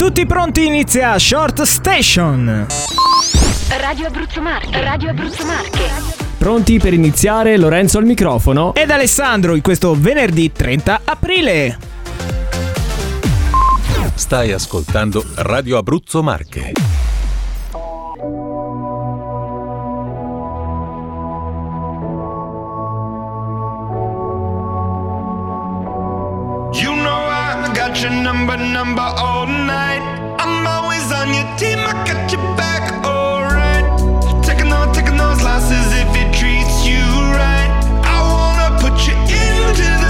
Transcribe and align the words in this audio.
Tutti 0.00 0.24
pronti? 0.24 0.64
Inizia 0.64 1.18
Short 1.18 1.60
Station. 1.60 2.66
Radio 3.78 4.06
Abruzzo 4.06 4.40
Marche, 4.40 4.80
Radio 4.80 5.10
Abruzzo 5.10 5.44
Marche. 5.44 5.90
Pronti 6.38 6.78
per 6.78 6.94
iniziare? 6.94 7.58
Lorenzo 7.58 7.98
al 7.98 8.06
microfono. 8.06 8.72
Ed 8.74 8.90
Alessandro 8.90 9.54
in 9.54 9.60
questo 9.60 9.94
venerdì 9.94 10.50
30 10.52 11.02
aprile. 11.04 11.78
Stai 14.14 14.52
ascoltando 14.52 15.22
Radio 15.34 15.76
Abruzzo 15.76 16.22
Marche. 16.22 16.72
Your 28.02 28.10
number, 28.10 28.56
number 28.56 29.02
all 29.02 29.46
night. 29.46 30.00
I'm 30.38 30.66
always 30.66 31.12
on 31.12 31.28
your 31.34 31.44
team, 31.58 31.78
I 31.80 31.92
got 32.08 32.32
your 32.32 32.40
back, 32.56 33.04
alright. 33.04 33.84
Taking 34.42 34.72
on, 34.72 34.94
taking 34.94 35.18
those 35.18 35.42
losses 35.42 35.84
if 35.92 36.08
it 36.16 36.32
treats 36.32 36.86
you 36.86 37.02
right. 37.36 37.68
I 38.04 38.16
wanna 38.24 38.80
put 38.80 39.06
you 39.06 39.12
into 39.12 39.88
the 40.00 40.09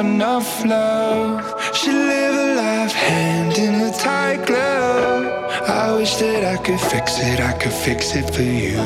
enough 0.00 0.64
love. 0.64 1.40
She 1.74 1.92
live 1.92 2.34
a 2.34 2.54
life 2.56 2.92
hand 2.92 3.58
in 3.58 3.74
a 3.88 3.92
tight 3.92 4.46
glove. 4.46 5.26
I 5.68 5.92
wish 5.94 6.16
that 6.16 6.42
I 6.42 6.56
could 6.56 6.80
fix 6.80 7.18
it, 7.18 7.38
I 7.38 7.52
could 7.52 7.72
fix 7.72 8.16
it 8.16 8.26
for 8.34 8.42
you. 8.42 8.78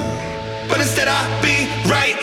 But 0.68 0.80
instead, 0.80 1.06
I'll 1.08 1.42
be 1.42 1.56
right 1.88 2.13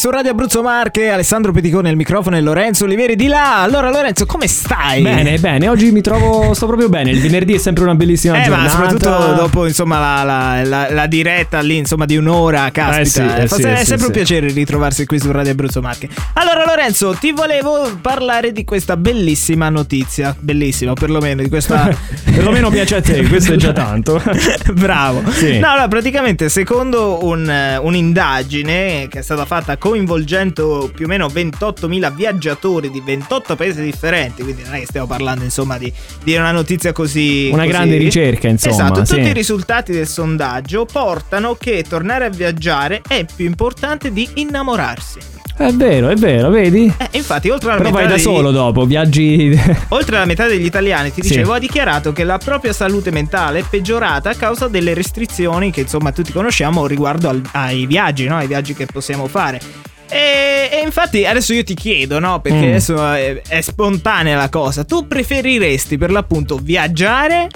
su 0.00 0.08
Radio 0.08 0.30
Abruzzo 0.30 0.62
Marche, 0.62 1.10
Alessandro 1.10 1.52
Peticone 1.52 1.90
al 1.90 1.94
microfono 1.94 2.34
e 2.34 2.40
Lorenzo 2.40 2.84
Oliveri 2.84 3.16
di 3.16 3.26
là. 3.26 3.60
Allora 3.60 3.90
Lorenzo, 3.90 4.24
come 4.24 4.48
stai? 4.48 5.02
Bene, 5.02 5.36
bene, 5.36 5.68
oggi 5.68 5.90
mi 5.92 6.00
trovo, 6.00 6.54
sto 6.54 6.64
proprio 6.64 6.88
bene. 6.88 7.10
Il 7.10 7.20
venerdì 7.20 7.52
è 7.52 7.58
sempre 7.58 7.82
una 7.84 7.94
bellissima 7.94 8.40
Eh, 8.40 8.44
giornata. 8.44 8.62
ma 8.62 8.68
soprattutto 8.70 9.34
dopo 9.34 9.66
insomma 9.66 9.98
la, 9.98 10.22
la- 10.22 10.64
la- 10.64 10.90
la 10.90 11.06
diretta 11.06 11.60
lì 11.60 11.76
insomma 11.76 12.06
di 12.06 12.16
un'ora, 12.16 12.70
caspita, 12.72 13.42
Eh 13.42 13.46
sì, 13.46 13.54
eh 13.54 13.60
sì, 13.60 13.62
è 13.68 13.76
sì, 13.80 13.84
sempre 13.84 14.06
un 14.06 14.12
piacere 14.12 14.50
ritrovarsi 14.50 15.04
qui 15.04 15.20
su 15.20 15.30
Radio 15.30 15.52
Abruzzo 15.52 15.82
Marche. 15.82 16.08
Allora 16.32 16.64
Lorenzo, 16.64 17.12
ti 17.20 17.32
volevo 17.32 17.98
parlare 18.00 18.52
di 18.52 18.64
questa 18.64 18.96
bellissima 18.96 19.68
notizia, 19.68 20.34
bellissima 20.40 20.94
perlomeno 20.94 21.42
di 21.42 21.50
questa... 21.50 21.94
Perlomeno 22.24 22.70
piace 22.70 22.96
a 22.96 23.02
te, 23.02 23.22
questo 23.26 23.52
è 23.52 23.56
già 23.56 23.72
tanto. 23.72 24.22
Bravo. 24.72 25.30
Sì. 25.30 25.58
No, 25.58 25.68
allora, 25.72 25.88
praticamente, 25.88 26.48
secondo 26.48 27.18
un, 27.26 27.46
eh, 27.50 27.76
un'indagine 27.76 29.08
che 29.10 29.18
è 29.18 29.22
stata 29.22 29.44
fatta 29.44 29.76
coinvolgendo 29.90 30.88
più 30.94 31.06
o 31.06 31.08
meno 31.08 31.26
28.000 31.26 32.14
viaggiatori 32.14 32.90
di 32.90 33.00
28 33.00 33.56
paesi 33.56 33.82
differenti, 33.82 34.42
quindi 34.44 34.62
non 34.62 34.74
è 34.74 34.78
che 34.78 34.86
stiamo 34.86 35.08
parlando, 35.08 35.42
insomma, 35.42 35.78
di, 35.78 35.92
di 36.22 36.36
una 36.36 36.52
notizia 36.52 36.92
così. 36.92 37.48
Una 37.52 37.62
così- 37.62 37.72
grande 37.72 37.96
ricerca, 37.96 38.46
insomma, 38.46 38.74
Esatto, 38.74 39.04
sì. 39.04 39.16
tutti 39.16 39.28
i 39.28 39.32
risultati 39.32 39.90
del 39.92 40.06
sondaggio 40.06 40.84
portano 40.84 41.56
che 41.56 41.84
tornare 41.88 42.26
a 42.26 42.30
viaggiare 42.30 43.02
è 43.06 43.24
più 43.34 43.46
importante 43.46 44.12
di 44.12 44.28
innamorarsi. 44.34 45.39
È 45.60 45.72
vero, 45.72 46.08
è 46.08 46.14
vero, 46.14 46.48
vedi? 46.48 46.90
Eh, 46.96 47.18
infatti, 47.18 47.50
oltre 47.50 47.68
alla 47.72 47.78
Però 47.82 47.90
metà 47.90 48.00
vai 48.00 48.08
da 48.08 48.14
degli- 48.16 48.22
solo 48.24 48.50
dopo, 48.50 48.86
viaggi. 48.86 49.60
Oltre 49.90 50.16
alla 50.16 50.24
metà 50.24 50.46
degli 50.46 50.64
italiani, 50.64 51.12
ti 51.12 51.20
Sì. 51.20 51.28
dicevo, 51.28 51.52
ha 51.52 51.58
dichiarato 51.58 52.14
che 52.14 52.24
la 52.24 52.38
propria 52.38 52.72
salute 52.72 53.10
mentale 53.10 53.58
è 53.58 53.64
peggiorata 53.68 54.30
a 54.30 54.34
causa 54.34 54.68
delle 54.68 54.94
restrizioni 54.94 55.70
che 55.70 55.82
insomma 55.82 56.12
tutti 56.12 56.32
conosciamo 56.32 56.86
riguardo 56.86 57.28
al- 57.28 57.42
ai 57.52 57.84
viaggi, 57.84 58.26
no? 58.26 58.36
ai 58.38 58.46
viaggi 58.46 58.72
che 58.72 58.86
possiamo 58.86 59.26
fare. 59.26 59.60
E, 60.08 60.70
e 60.72 60.80
infatti 60.82 61.26
adesso 61.26 61.52
io 61.52 61.62
ti 61.62 61.74
chiedo, 61.74 62.18
no? 62.18 62.40
Perché 62.40 62.58
Mm. 62.58 62.68
adesso 62.70 63.12
è, 63.12 63.42
è 63.46 63.60
spontanea 63.60 64.38
la 64.38 64.48
cosa. 64.48 64.84
Tu 64.84 65.06
preferiresti 65.06 65.98
per 65.98 66.10
l'appunto 66.10 66.56
viaggiare 66.56 67.48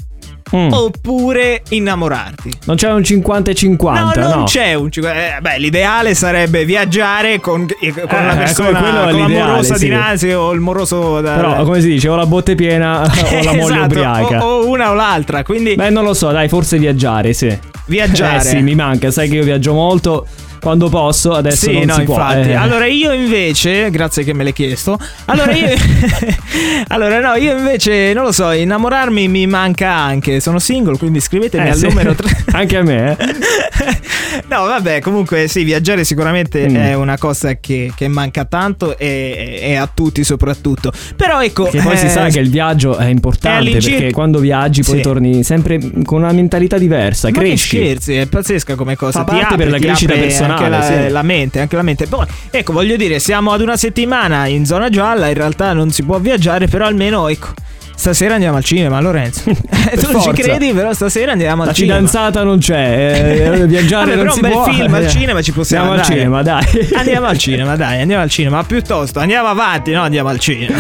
Mm. 0.57 0.73
oppure 0.73 1.63
innamorarti? 1.71 2.53
Non 2.67 2.77
c'è 2.77 2.91
un 2.93 3.03
50 3.03 3.51
e 3.51 3.55
50, 3.55 4.21
no, 4.21 4.29
no? 4.29 4.35
non 4.35 4.45
c'è 4.45 4.75
un 4.75 4.91
cinqu- 4.91 5.13
eh, 5.13 5.41
beh, 5.41 5.59
l'ideale 5.59 6.15
sarebbe 6.15 6.65
viaggiare 6.65 7.41
con, 7.41 7.67
eh, 7.81 7.93
con 7.93 8.07
Eh, 8.09 8.23
una 8.23 8.35
persona 8.37 8.79
quello 8.79 9.03
è 9.09 9.11
con 9.11 9.21
l'amorosa 9.21 9.75
sì. 9.75 9.85
dinanzi 9.85 10.31
o 10.31 10.53
il 10.53 10.61
moroso 10.61 11.21
da, 11.21 11.35
Però, 11.35 11.65
come 11.65 11.81
si 11.81 11.89
dice, 11.89 12.09
o 12.09 12.15
la 12.17 12.27
botte 12.27 12.55
piena 12.55 13.03
o 13.03 13.43
la 13.43 13.53
moglie 13.53 13.75
Esatto, 13.77 13.85
ubriaca. 13.85 14.45
O, 14.47 14.61
o 14.63 14.69
una 14.69 14.91
o 14.91 14.95
l'altra, 14.95 15.43
quindi 15.43 15.75
Beh, 15.75 15.91
non 15.91 16.05
lo 16.05 16.15
so, 16.15 16.31
dai, 16.31 16.49
forse 16.49 16.79
viaggiare, 16.79 17.33
sì. 17.33 17.57
viaggiare. 17.87 18.37
Eh 18.37 18.41
sì, 18.41 18.61
mi 18.61 18.75
manca, 18.75 19.11
sai 19.11 19.29
che 19.29 19.37
io 19.37 19.45
viaggio 19.45 19.73
molto 19.73 20.27
quando 20.65 20.89
posso, 20.89 21.33
adesso 21.35 21.67
Sì, 21.69 21.73
non 21.75 21.85
no, 21.85 21.95
si 21.97 22.03
può. 22.05 22.15
infatti. 22.17 22.49
eh. 22.49 22.55
Allora 22.55 22.87
io 22.87 23.13
invece, 23.13 23.91
grazie 23.91 24.25
che 24.25 24.33
me 24.33 24.43
l'hai 24.45 24.55
chiesto. 24.55 24.99
Allora 25.27 25.53
io 25.53 25.69
Allora 26.89 27.21
no, 27.21 27.35
io 27.35 27.57
invece 27.57 28.13
non 28.15 28.25
lo 28.25 28.33
so, 28.33 28.51
innamorarmi 28.51 29.29
mi 29.29 29.47
manca 29.47 29.91
anche. 29.93 30.41
Sono 30.41 30.59
single, 30.59 30.97
quindi 30.97 31.21
scrivetemi 31.21 31.67
Eh, 31.67 31.71
al 31.71 31.77
sì. 31.77 31.87
numero 31.87 32.15
3. 32.15 32.43
Anche 32.55 32.77
a 32.77 32.83
me, 32.83 33.17
eh. 33.19 33.27
no, 34.49 34.65
vabbè, 34.65 35.01
comunque 35.01 35.49
sì, 35.49 35.65
viaggiare 35.65 36.05
sicuramente 36.05 36.69
Mm. 36.69 36.77
è 36.77 36.95
una 36.95 37.19
cosa 37.19 37.57
che, 37.59 37.93
che 37.95 38.09
manca 38.09 38.45
tanto 38.45 38.97
e, 38.97 39.59
e 39.61 39.75
a 39.75 39.89
tutti 39.93 40.25
soprattutto. 40.25 40.93
Però 41.17 41.43
ecco, 41.43 41.65
Che 41.65 41.81
poi 41.83 41.97
si 41.97 42.07
eh, 42.07 42.09
sa 42.09 42.29
che 42.29 42.39
il 42.41 42.49
viaggio 42.51 42.97
è 42.97 43.03
è 43.05 43.09
importante 43.09 43.59
all'incirca- 43.59 43.97
perché 43.99 44.13
quando 44.13 44.39
viaggi 44.39 44.83
poi 44.83 44.97
Sì. 44.97 45.03
torni 45.03 45.43
sempre 45.45 45.79
con 46.05 46.23
una 46.23 46.33
mentalità 46.33 46.79
diversa, 46.79 47.29
ma 47.29 47.37
cresci. 47.39 47.77
scherzi, 47.77 48.15
è 48.15 48.27
pazzesca 48.27 48.75
come 48.77 48.97
cosa. 48.97 49.19
Fa 49.19 49.25
Ti 49.25 49.31
parte 49.31 49.45
apre, 49.55 49.57
per 49.57 49.69
la 49.73 49.79
crescita 49.79 50.13
apre 50.13 50.25
personale 50.25 50.54
anche 50.55 50.69
la, 50.69 50.83
sì. 50.83 51.09
la 51.11 51.23
mente, 51.23 51.61
anche 51.61 51.77
la 51.77 51.83
mente. 51.83 52.07
Poi, 52.07 52.27
ecco, 52.51 52.73
voglio 52.73 52.97
dire, 52.97 53.19
siamo 53.19 53.53
ad 53.53 53.61
una 53.61 53.77
settimana 53.77 54.47
in 54.47 54.65
zona 54.67 54.89
gialla, 54.89 55.29
in 55.29 55.35
realtà 55.35 55.73
non 55.73 55.91
si 55.91 56.03
può 56.03 56.19
viaggiare, 56.19 56.67
però 56.67 56.87
almeno, 56.87 57.29
ecco, 57.29 57.49
stasera 57.97 58.35
andiamo 58.35 58.57
al 58.57 58.65
cinema, 58.65 59.01
Lorenzo. 59.01 59.43
tu 59.95 60.11
non 60.11 60.21
ci 60.21 60.29
forza. 60.29 60.33
credi, 60.33 60.73
però 60.73 60.93
stasera 60.93 61.33
andiamo 61.33 61.63
al 61.63 61.69
La 61.69 61.75
cinema. 61.75 61.95
fidanzata 61.97 62.43
non 62.43 62.59
c'è, 62.59 63.51
eh, 63.61 63.67
viaggiare 63.69 64.15
Vabbè, 64.17 64.25
non 64.25 64.25
però 64.25 64.33
si 64.33 64.41
un 64.41 64.43
bel 64.43 64.53
può. 64.53 64.65
film 64.73 64.95
al 64.95 65.05
eh. 65.05 65.09
cinema 65.09 65.43
ci 65.43 65.53
possiamo 65.53 65.93
Andiamo 65.93 66.37
al 66.37 66.43
andare. 66.43 66.61
cinema, 66.71 66.89
dai. 66.89 66.99
Andiamo 66.99 67.27
al 67.27 67.39
cinema, 67.39 67.77
dai, 67.77 68.01
andiamo 68.01 68.23
al 68.23 68.31
cinema. 68.31 68.57
Ma 68.57 68.65
piuttosto, 68.65 69.19
andiamo 69.21 69.49
avanti, 69.49 69.93
no? 69.93 70.03
Andiamo 70.03 70.29
al 70.31 70.39
cinema. 70.39 70.77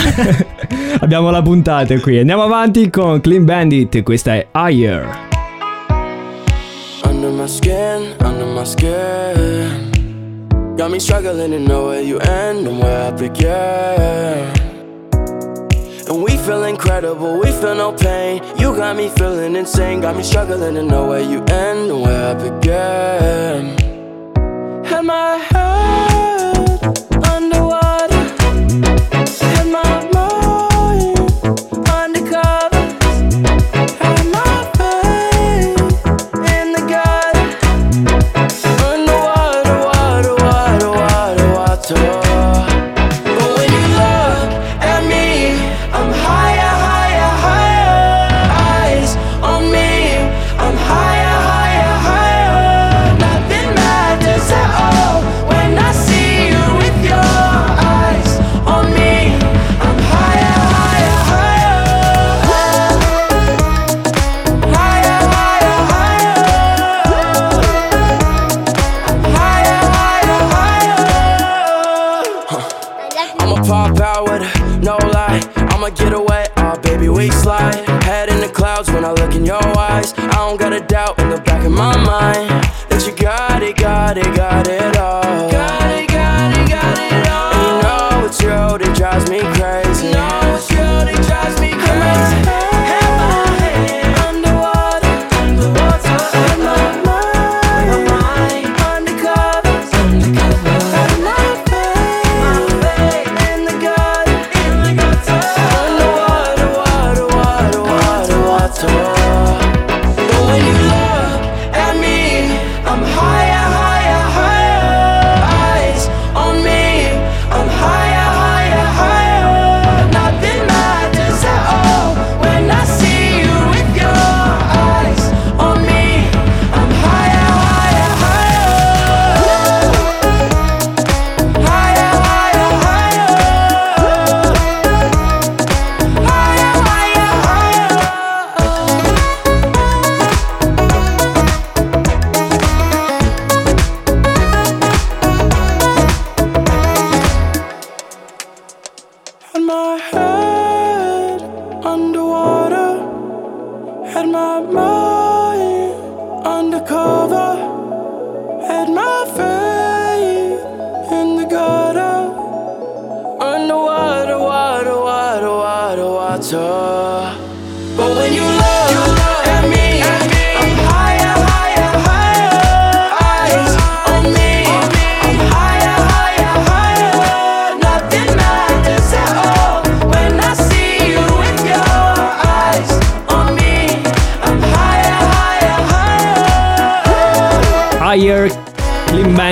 Abbiamo 1.00 1.30
la 1.30 1.42
puntata 1.42 1.98
qui. 2.00 2.18
Andiamo 2.18 2.42
avanti 2.42 2.88
con 2.90 3.20
Clean 3.20 3.44
Bandit. 3.44 4.02
Questa 4.02 4.34
è 4.34 4.46
Higher. 4.52 5.32
Under 7.04 7.30
my 7.30 7.46
skin, 7.46 8.14
under 8.20 8.46
my 8.46 8.64
skin. 8.64 9.90
Got 10.76 10.90
me 10.90 10.98
struggling 10.98 11.52
to 11.52 11.58
know 11.58 11.86
where 11.86 12.02
you 12.02 12.18
end 12.18 12.66
and 12.66 12.78
where 12.80 13.08
I 13.08 13.10
begin. 13.12 14.50
And 16.08 16.22
we 16.22 16.36
feel 16.36 16.64
incredible, 16.64 17.38
we 17.38 17.50
feel 17.52 17.74
no 17.74 17.92
pain. 17.92 18.42
You 18.58 18.74
got 18.74 18.96
me 18.96 19.08
feeling 19.08 19.56
insane, 19.56 20.00
got 20.00 20.16
me 20.16 20.22
struggling 20.22 20.74
to 20.74 20.82
know 20.82 21.06
where 21.06 21.22
you 21.22 21.42
end 21.44 21.90
and 21.90 22.02
where 22.02 22.30
I 22.30 22.34
begin. 22.34 23.76
Had 24.84 25.02
my 25.02 25.36
head 25.36 26.13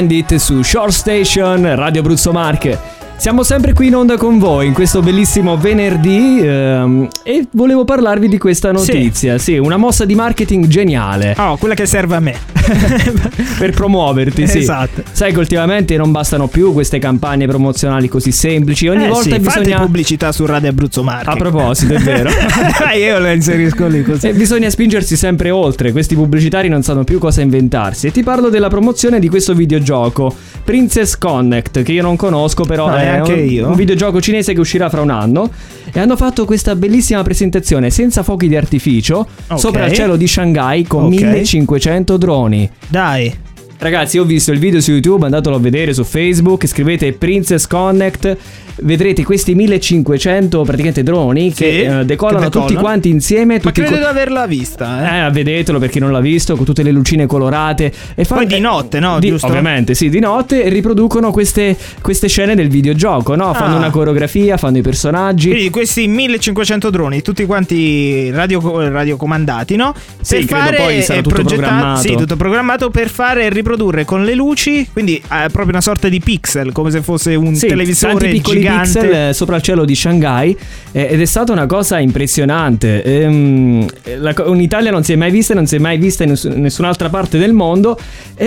Bandit 0.03 0.35
su 0.37 0.63
Shore 0.63 0.91
Station, 0.91 1.76
Radio 1.76 2.00
Abruzzo 2.00 2.33
Marche. 2.33 2.91
Siamo 3.23 3.45
sempre 3.45 3.73
qui 3.73 3.87
in 3.87 3.95
onda 3.95 4.17
con 4.17 4.41
voi 4.41 4.67
in 4.67 4.73
questo 4.73 5.00
bellissimo 5.00 5.57
venerdì 5.57 6.41
ehm, 6.43 7.07
e 7.23 7.47
volevo 7.52 7.85
parlarvi 7.85 8.26
di 8.26 8.37
questa 8.37 8.73
notizia. 8.73 9.38
Sì, 9.38 9.59
una 9.59 9.76
mossa 9.76 10.05
di 10.05 10.17
marketing 10.17 10.67
geniale 10.67 11.33
Oh, 11.38 11.57
quella 11.57 11.75
che 11.75 11.87
serve 11.87 12.17
a 12.17 12.21
me. 12.21 12.52
per 13.59 13.71
promuoverti, 13.71 14.47
sì. 14.47 14.59
Esatto. 14.59 15.02
Sai 15.11 15.33
che 15.33 15.38
ultimamente 15.38 15.97
non 15.97 16.11
bastano 16.11 16.49
più 16.49 16.73
queste 16.73 16.99
campagne 16.99 17.47
promozionali 17.47 18.09
così 18.09 18.33
semplici, 18.33 18.88
ogni 18.88 19.05
Eh 19.05 19.09
volta 19.09 19.37
sì, 19.37 19.41
fate 19.41 19.61
bisogna 19.61 19.81
pubblicità 19.81 20.33
su 20.33 20.47
Radio 20.47 20.71
Abruzzo 20.71 21.02
Marche. 21.02 21.31
A 21.31 21.37
proposito, 21.37 21.95
è 21.95 21.99
vero. 21.99 22.31
Dai, 22.79 23.02
io 23.02 23.19
la 23.19 23.33
inserisco 23.33 23.87
lì 23.87 24.02
così. 24.02 24.29
E 24.29 24.33
bisogna 24.33 24.71
spingersi 24.71 25.17
sempre 25.17 25.50
oltre, 25.50 25.93
questi 25.93 26.14
pubblicitari 26.14 26.69
non 26.69 26.83
sanno 26.83 27.05
più 27.05 27.19
cosa 27.19 27.41
inventarsi. 27.41 28.09
E 28.09 28.11
ti 28.11 28.23
parlo 28.23 28.49
della 28.49 28.69
promozione 28.69 29.19
di 29.19 29.29
questo 29.29 29.55
videogioco, 29.55 30.35
Princess 30.64 31.17
Connect, 31.19 31.83
che 31.83 31.93
io 31.93 32.02
non 32.02 32.17
conosco, 32.17 32.64
però 32.64 32.88
No, 32.88 32.97
è 32.97 33.12
neanche 33.12 33.33
un, 33.33 33.49
io. 33.49 33.69
un 33.69 33.75
videogioco 33.75 34.21
cinese 34.21 34.52
che 34.54 34.61
uscirà 34.61 34.88
fra 34.88 35.00
un 35.00 35.11
anno. 35.11 35.50
E 35.92 36.00
hanno 36.00 36.16
fatto 36.16 36.45
questa 36.45 36.75
bellissima 36.75 37.23
presentazione 37.23 37.90
senza 37.90 38.23
fuochi 38.23 38.49
di 38.49 38.57
artificio 38.57 39.26
Ok. 39.49 39.59
sopra 39.59 39.87
il 39.87 39.92
cielo 39.92 40.16
di 40.16 40.26
Shanghai 40.26 40.85
con 40.85 41.04
Ok. 41.04 41.11
1500 41.11 42.16
droni. 42.16 42.71
Dai. 42.88 43.35
Ragazzi, 43.83 44.17
ho 44.17 44.25
visto 44.25 44.53
il 44.53 44.61
video 44.61 44.81
su 44.81 44.93
YouTube, 44.93 45.25
andatelo 45.25 45.57
a 45.57 45.59
vedere 45.59 45.93
su 45.93 46.05
Facebook, 46.05 46.69
scrivete 46.69 47.15
Princess 47.15 47.67
Connect, 47.67 48.37
vedrete 48.83 49.25
questi 49.25 49.57
1500 49.57 50.62
praticamente 50.62 51.03
droni 51.03 51.51
Sì, 51.51 51.57
che 51.57 52.01
eh, 52.01 52.05
decollano 52.05 52.49
che 52.49 52.51
tutti 52.61 52.75
quanti 52.75 53.09
insieme. 53.09 53.55
Ma 53.55 53.61
tutti 53.61 53.81
credo 53.81 53.97
co- 53.97 53.99
di 53.99 54.05
averla 54.05 54.47
vista, 54.47 55.25
eh. 55.25 55.27
eh, 55.27 55.31
vedetelo 55.33 55.81
per 55.81 55.91
chi 55.91 55.99
non 55.99 56.12
l'ha 56.12 56.21
visto, 56.21 56.55
con 56.55 56.65
tutte 56.65 56.85
le 56.85 56.93
lucine 56.93 57.27
colorate. 57.27 57.93
E 58.15 58.25
Poi 58.25 58.47
di 58.47 58.61
notte, 58.61 59.01
no? 59.01 59.19
Di- 59.19 59.31
Giusto? 59.31 59.49
Ovviamente, 59.49 59.95
sì, 59.95 60.09
di 60.09 60.21
notte 60.21 60.69
riproducono 60.69 61.33
queste, 61.33 61.77
queste 62.01 62.29
scene 62.29 62.55
del 62.55 62.69
videogioco, 62.69 63.35
no? 63.35 63.53
Fanno 63.53 63.75
Ah. 63.75 63.79
una 63.79 63.91
coreografia, 63.91 64.59
fanno 64.59 64.79
i 64.79 64.83
personaggi. 64.83 65.49
Quindi 65.51 65.71
questi 65.71 66.07
1500 66.07 66.89
droni, 66.89 67.21
tutti 67.21 67.45
quanti 67.47 68.31
radio, 68.31 68.61
radiocomandati, 68.91 69.75
no? 69.75 69.93
Sì, 70.21 70.45
credo 70.45 70.77
poi 70.77 71.03
sarà 71.03 71.19
eh, 71.19 71.23
tutto 71.23 71.43
programmato. 71.43 72.01
Sì, 72.01 72.15
tutto 72.15 72.37
programmato 72.37 72.91
per 72.91 73.09
fare 73.09 73.49
riprodurre 73.73 74.05
con 74.05 74.25
le 74.25 74.35
luci, 74.35 74.87
quindi 74.93 75.17
eh, 75.17 75.47
proprio 75.49 75.69
una 75.71 75.81
sorta 75.81 76.09
di 76.09 76.21
pixel, 76.21 76.73
come 76.73 76.91
se 76.91 77.00
fosse 77.02 77.35
un 77.35 77.55
Sì, 77.55 77.67
televisore 77.69 78.12
tanti 78.14 78.29
piccoli 78.31 78.61
gigante. 78.61 78.83
pixel 79.00 79.14
eh, 79.29 79.33
sopra 79.33 79.57
il 79.57 79.62
cielo 79.62 79.85
di 79.85 79.95
Shanghai 79.95 80.57
eh, 80.93 81.09
ed 81.11 81.21
è 81.21 81.25
stata 81.25 81.52
una 81.52 81.67
cosa 81.67 81.99
impressionante. 81.99 83.02
Ehm, 83.02 83.87
la 84.19 84.35
co- 84.35 84.52
in 84.52 84.61
Italia 84.61 84.91
non 84.91 85.02
si 85.05 85.12
è 85.12 85.17
mai 85.17 85.31
vista, 85.31 85.55
non 85.55 85.67
si 85.67 85.76
è 85.76 85.79
mai 85.79 85.97
vista 85.99 86.23
in 86.25 86.31
ness- 86.31 86.49
nessun'altra 86.49 87.09
parte 87.09 87.38
del 87.38 87.52
mondo. 87.52 87.99
E 88.35 88.47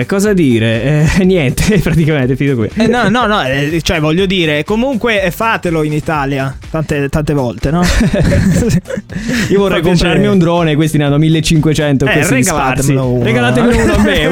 eh, 0.00 0.06
cosa 0.06 0.32
dire? 0.32 1.14
Eh, 1.18 1.24
niente, 1.24 1.78
praticamente, 1.82 2.34
finito 2.36 2.56
qui. 2.56 2.68
Eh, 2.74 2.86
no, 2.88 3.08
no, 3.08 3.26
no, 3.26 3.38
cioè 3.82 4.00
voglio 4.00 4.26
dire, 4.26 4.64
comunque 4.64 5.30
fatelo 5.34 5.82
in 5.84 5.92
Italia 5.92 6.56
tante, 6.70 7.08
tante 7.08 7.32
volte, 7.34 7.70
no? 7.70 7.82
Io 9.50 9.58
vorrei 9.58 9.80
Fa 9.82 9.88
comprarmi 9.88 9.96
piacere. 9.96 10.26
un 10.28 10.38
drone, 10.38 10.74
questi 10.74 10.98
ne 10.98 11.04
hanno 11.04 11.18
1500 11.18 12.04
Eh, 12.06 12.28
regalatemelo 12.28 13.08
uno. 13.08 13.24
Regalatemelo 13.24 13.82
uno 13.82 13.94
a 13.94 13.98
me, 14.02 14.26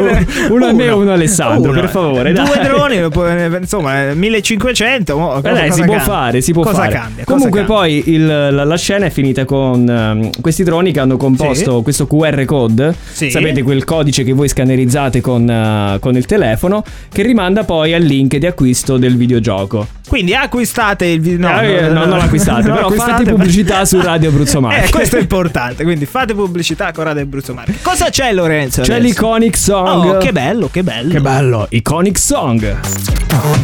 uno, 0.50 0.66
a 0.66 0.72
me 0.72 0.84
e 0.84 0.90
uno 0.90 1.10
a 1.10 1.14
Alessandro, 1.14 1.70
Uno. 1.70 1.80
per 1.80 1.88
favore. 1.90 2.32
dai. 2.32 2.44
Due 2.46 2.58
droni, 2.62 3.56
insomma, 3.60 4.12
1500. 4.14 5.16
mo- 5.18 5.30
Eh, 5.38 5.42
cosa- 5.42 5.52
dai, 5.52 5.62
si 5.64 5.68
cosa 5.70 5.84
può 5.84 5.94
cambia? 5.96 6.12
fare, 6.14 6.40
si 6.40 6.52
può 6.52 6.62
cosa 6.62 6.76
fare. 6.76 6.92
Cambia, 6.92 7.24
cosa 7.24 7.36
Comunque, 7.36 7.58
cambia? 7.60 7.74
poi 7.76 8.02
il- 8.06 8.26
la, 8.26 8.64
la 8.64 8.76
scena 8.76 9.06
è 9.06 9.10
finita 9.10 9.44
con 9.44 9.88
ehm, 9.88 10.30
questi 10.40 10.62
droni 10.64 10.92
che 10.92 11.00
hanno 11.00 11.16
composto 11.16 11.76
Sì. 11.78 11.82
questo 11.82 12.06
QR 12.06 12.44
code. 12.44 12.94
Sì. 13.12 13.30
Sapete, 13.30 13.62
quel 13.62 13.84
codice 13.84 14.24
che 14.24 14.32
voi 14.32 14.48
scannerizzate 14.48 15.20
con, 15.20 15.48
eh, 15.48 15.98
con 16.00 16.16
il 16.16 16.26
telefono, 16.26 16.82
che 17.12 17.22
rimanda 17.22 17.64
poi 17.64 17.94
al 17.94 18.02
link 18.02 18.36
di 18.36 18.46
acquisto 18.46 18.96
del 18.96 19.16
videogioco. 19.16 19.86
Quindi 20.08 20.34
acquistate 20.34 21.04
il 21.06 21.20
video. 21.20 21.48
No, 21.48 21.60
Eh, 21.60 21.80
no, 21.82 21.88
no, 21.92 22.04
non 22.06 22.18
l'acquistate, 22.18 22.62
non 22.68 22.76
però 22.76 22.86
acquistate, 22.86 23.12
fate 23.24 23.30
pubblicità 23.30 23.84
su 23.84 24.00
Radio 24.02 24.30
Abruzzo 24.30 24.60
Marche. 24.60 24.86
Eh, 24.86 24.90
questo 24.90 25.16
è 25.16 25.20
importante. 25.20 25.84
Quindi 25.84 26.06
fate 26.06 26.34
pubblicità 26.34 26.92
con 26.92 27.04
Radio 27.04 27.22
Abruzzo 27.22 27.52
Marche. 27.54 27.74
Cosa 27.82 28.08
c'è, 28.08 28.32
Lorenzo? 28.32 28.80
C'è 28.82 28.94
adesso? 28.94 29.06
l'Iconic 29.06 29.56
Song. 29.56 29.97
Oh, 30.00 30.18
che 30.18 30.32
bello, 30.32 30.68
che 30.68 30.82
bello. 30.84 31.12
Che 31.12 31.20
bello, 31.20 31.66
Iconic 31.70 32.18
Song. 32.18 32.80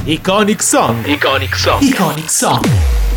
Iconic 0.05 0.63
Song. 0.63 1.07
Iconic 1.07 1.57
Song. 1.57 1.81
Iconic 1.83 2.31
Song. 2.31 3.14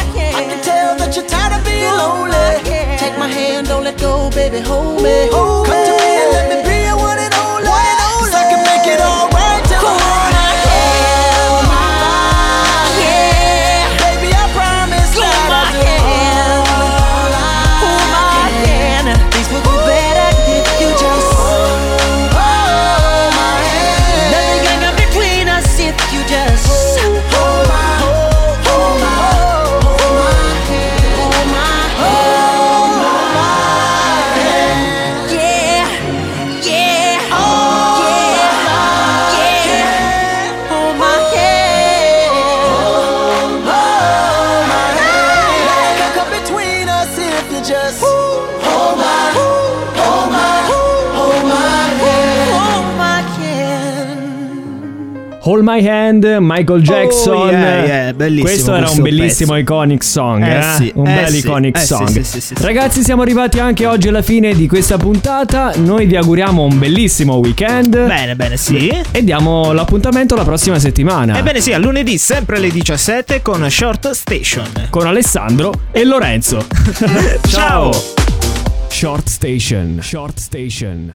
Morning. 0.00 0.34
I 0.34 0.42
can 0.48 0.62
tell 0.62 0.96
that 0.96 1.14
you're 1.16 1.26
tired 1.26 1.58
of 1.58 1.64
being 1.64 1.92
lonely. 1.92 2.62
Take 2.98 3.18
my 3.18 3.28
hand, 3.28 3.68
don't 3.68 3.84
let 3.84 3.98
go, 3.98 4.30
baby, 4.30 4.60
hold 4.60 5.02
me. 5.02 5.28
Come 5.30 5.66
to 5.66 5.92
me 6.00 6.10
and 6.22 6.32
let 6.32 6.46
me 6.50 6.56
be 6.68 6.76
your 6.86 6.96
one 6.96 7.18
and 7.18 7.34
only. 7.34 7.68
Cause 8.20 8.34
I 8.34 8.44
can 8.50 8.62
make 8.64 8.86
it 8.94 9.00
alright 9.00 9.31
Hold 55.44 55.64
My 55.64 55.84
Hand, 55.84 56.24
Michael 56.40 56.82
Jackson. 56.82 57.34
Oh, 57.34 57.50
yeah, 57.50 57.84
yeah, 57.84 58.12
bellissimo 58.12 58.44
Questo 58.44 58.70
era 58.70 58.80
questo 58.82 58.96
un 58.98 59.02
bellissimo 59.02 59.52
pezzo. 59.54 59.62
iconic 59.62 60.04
song. 60.04 60.42
Eh 60.44 60.58
eh? 60.58 60.62
sì, 60.76 60.92
un 60.94 61.06
eh 61.08 61.14
bel 61.14 61.28
sì, 61.30 61.38
iconic 61.38 61.76
eh 61.76 61.80
song. 61.80 62.08
sì, 62.08 62.22
sì, 62.22 62.40
sì. 62.40 62.54
Ragazzi, 62.58 63.02
siamo 63.02 63.22
arrivati 63.22 63.58
anche 63.58 63.84
oggi 63.84 64.06
alla 64.06 64.22
fine 64.22 64.54
di 64.54 64.68
questa 64.68 64.98
puntata. 64.98 65.72
Noi 65.78 66.06
vi 66.06 66.14
auguriamo 66.14 66.62
un 66.62 66.78
bellissimo 66.78 67.34
weekend. 67.36 68.06
Bene, 68.06 68.36
bene, 68.36 68.56
sì. 68.56 68.88
E 69.10 69.24
diamo 69.24 69.72
l'appuntamento 69.72 70.36
la 70.36 70.44
prossima 70.44 70.78
settimana. 70.78 71.36
Ebbene 71.36 71.60
sì, 71.60 71.72
a 71.72 71.78
lunedì 71.78 72.18
sempre 72.18 72.58
alle 72.58 72.70
17 72.70 73.42
con 73.42 73.68
Short 73.68 74.12
Station. 74.12 74.66
Con 74.90 75.08
Alessandro 75.08 75.72
e 75.90 76.04
Lorenzo. 76.04 76.64
Ciao. 77.48 77.90
Short 78.86 79.28
Station. 79.28 79.98
Short 80.00 80.38
Station. 80.38 81.10